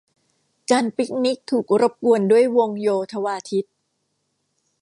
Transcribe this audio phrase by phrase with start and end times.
[0.71, 3.73] การปิคนิคถูกรบกวนด้วยวงโยธวาทิตย์